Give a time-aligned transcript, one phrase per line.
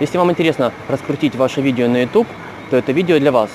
[0.00, 2.28] Если вам интересно раскрутить ваше видео на YouTube,
[2.70, 3.50] то это видео для вас.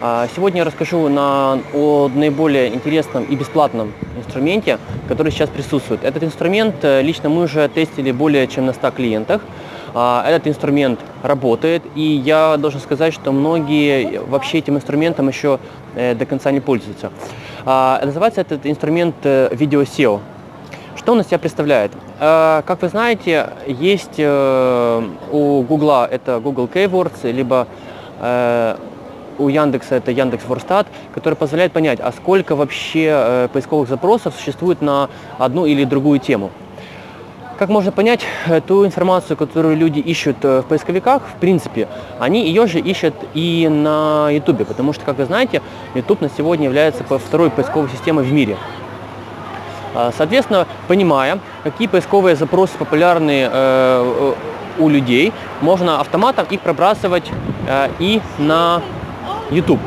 [0.00, 6.02] А, сегодня я расскажу на, о наиболее интересном и бесплатном инструменте, который сейчас присутствует.
[6.02, 9.42] Этот инструмент э, лично мы уже тестили более чем на 100 клиентах.
[9.94, 15.60] А, этот инструмент работает, и я должен сказать, что многие вообще этим инструментом еще
[15.94, 17.12] э, до конца не пользуются.
[17.64, 20.20] А, называется этот инструмент э, Video SEO.
[20.96, 21.92] Что он из себя представляет?
[22.18, 27.66] Как вы знаете, есть у Google это Google Keywords, либо
[29.38, 34.80] у Яндекса это Яндекс Ворстат, который позволяет понять, а сколько вообще э, поисковых запросов существует
[34.82, 36.50] на одну или другую тему.
[37.58, 41.88] Как можно понять, э, ту информацию, которую люди ищут э, в поисковиках, в принципе,
[42.18, 45.62] они ее же ищут и на YouTube, потому что, как вы знаете,
[45.94, 48.56] YouTube на сегодня является второй поисковой системой в мире.
[49.94, 54.34] А, соответственно, понимая, какие поисковые запросы популярны э,
[54.78, 57.30] у людей, можно автоматом их пробрасывать
[57.68, 58.82] э, и на
[59.50, 59.80] YouTube.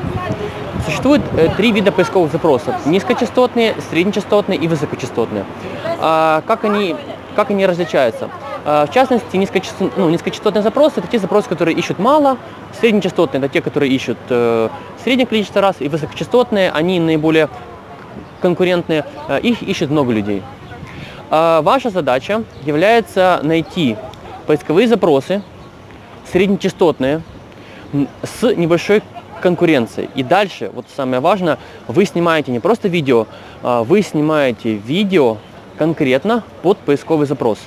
[0.86, 2.74] Существует э, три вида поисковых запросов.
[2.86, 5.44] Низкочастотные, среднечастотные и высокочастотные.
[6.00, 6.96] А, как, они,
[7.36, 8.30] как они различаются?
[8.66, 12.36] В частности, низкочастот, ну, низкочастотные запросы– это те запросы, которые ищут мало,
[12.82, 14.68] среднечастотные– это те, которые ищут э,
[15.02, 17.48] среднее количество раз, и высокочастотные– они наиболее
[18.42, 20.42] конкурентные, э, их ищет много людей.
[21.30, 23.98] А, ваша задача является найти
[24.46, 25.42] поисковые запросы,
[26.32, 27.22] среднечастотные,
[28.24, 29.02] с небольшой
[29.42, 30.10] конкуренции.
[30.16, 33.28] И дальше, вот самое важное, вы снимаете не просто видео,
[33.64, 35.38] а вы снимаете видео
[35.78, 37.60] конкретно под поисковый запрос.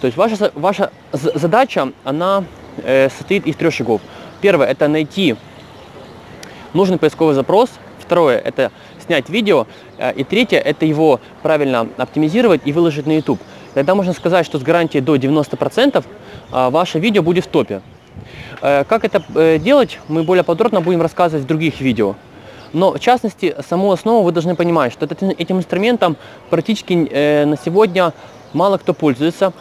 [0.00, 2.44] То есть ваша, ваша задача, она
[2.82, 4.00] э, состоит из трех шагов.
[4.40, 5.36] Первое– это найти
[6.72, 7.70] нужный поисковый запрос.
[8.00, 8.70] Второе– это
[9.04, 9.66] снять видео.
[9.98, 13.40] Э, и третье– это его правильно оптимизировать и выложить на YouTube.
[13.74, 16.04] Тогда можно сказать, что с гарантией до 90%
[16.52, 17.82] э, ваше видео будет в топе.
[18.62, 22.14] Э, как это делать, мы более подробно будем рассказывать в других видео.
[22.72, 26.16] Но в частности, саму основу вы должны понимать, что этим инструментом
[26.50, 28.12] практически на сегодня
[28.52, 29.54] мало кто пользуется.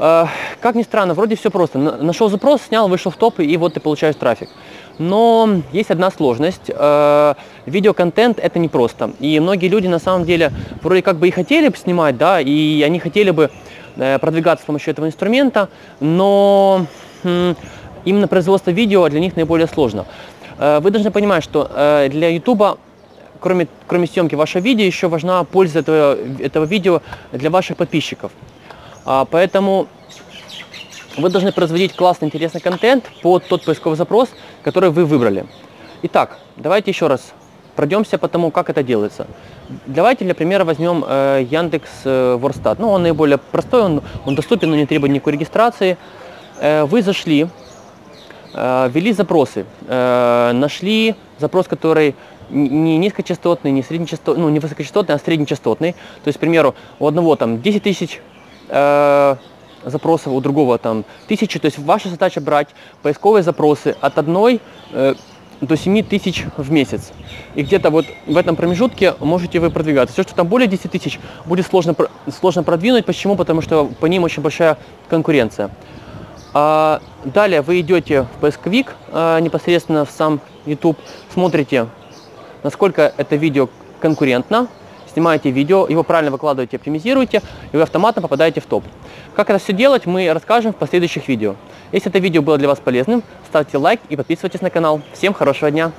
[0.00, 1.78] Как ни странно, вроде все просто.
[1.78, 4.48] Нашел запрос, снял, вышел в топ, и вот ты получаешь трафик.
[4.98, 6.70] Но есть одна сложность.
[7.66, 9.10] Видеоконтент это непросто.
[9.20, 10.52] И многие люди на самом деле
[10.82, 13.50] вроде как бы и хотели бы снимать, да, и они хотели бы
[13.94, 15.68] продвигаться с помощью этого инструмента,
[16.00, 16.86] но
[18.04, 20.06] именно производство видео для них наиболее сложно.
[20.58, 22.78] Э, вы должны понимать, что э, для YouTube,
[23.40, 27.02] кроме, кроме съемки вашего видео, еще важна польза этого, этого видео
[27.32, 28.32] для ваших подписчиков.
[29.04, 29.86] А, поэтому
[31.16, 34.28] вы должны производить классный, интересный контент под тот поисковый запрос,
[34.62, 35.46] который вы выбрали.
[36.02, 37.32] Итак, давайте еще раз
[37.76, 39.26] пройдемся по тому, как это делается.
[39.86, 42.78] Давайте для примера возьмем э, Яндекс э, Ворстат.
[42.78, 45.96] Ну, он наиболее простой, он, он доступен, но не требует никакой регистрации.
[46.58, 47.48] Э, вы зашли,
[48.52, 52.16] Э, ввели запросы, э, нашли запрос, который
[52.50, 55.92] не низкочастотный, не среднечастотный, ну не высокочастотный, а среднечастотный.
[55.92, 58.20] То есть, к примеру, у одного там 10 тысяч
[58.70, 59.36] э,
[59.84, 61.58] запросов, у другого там тысячи.
[61.58, 62.68] То есть ваша задача брать
[63.02, 64.60] поисковые запросы от одной
[64.92, 65.14] э,
[65.60, 67.12] до 7 тысяч в месяц.
[67.54, 70.14] И где-то вот в этом промежутке можете вы продвигаться.
[70.14, 71.94] Все, что там более 10 тысяч, будет сложно,
[72.38, 73.04] сложно продвинуть.
[73.04, 73.36] Почему?
[73.36, 74.78] Потому что по ним очень большая
[75.08, 75.70] конкуренция.
[76.52, 80.98] А далее вы идете в поисковик, а, непосредственно в сам YouTube,
[81.32, 81.86] смотрите,
[82.62, 83.68] насколько это видео
[84.00, 84.66] конкурентно,
[85.10, 88.84] снимаете видео, его правильно выкладываете, оптимизируете, и вы автоматом попадаете в топ.
[89.34, 91.56] Как это все делать, мы расскажем в последующих видео.
[91.92, 95.00] Если это видео было для вас полезным, ставьте лайк и подписывайтесь на канал.
[95.12, 95.92] Всем хорошего дня!